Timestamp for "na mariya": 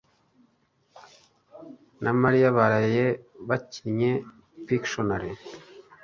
2.03-2.49